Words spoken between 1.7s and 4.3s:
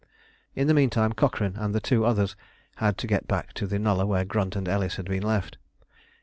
the two others had to get back to the nullah where